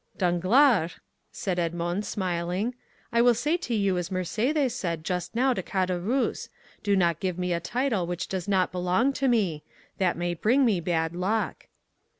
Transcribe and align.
"Danglars," 0.17 0.95
said 1.31 1.59
Edmond, 1.59 2.05
smiling, 2.07 2.73
"I 3.11 3.21
will 3.21 3.35
say 3.35 3.55
to 3.57 3.75
you 3.75 3.99
as 3.99 4.09
Mercédès 4.09 4.71
said 4.71 5.03
just 5.03 5.35
now 5.35 5.53
to 5.53 5.61
Caderousse, 5.61 6.49
'Do 6.81 6.95
not 6.95 7.19
give 7.19 7.37
me 7.37 7.53
a 7.53 7.59
title 7.59 8.07
which 8.07 8.27
does 8.27 8.47
not 8.47 8.71
belong 8.71 9.13
to 9.13 9.27
me'; 9.27 9.61
that 9.99 10.17
may 10.17 10.33
bring 10.33 10.65
me 10.65 10.79
bad 10.79 11.13
luck." 11.15 11.67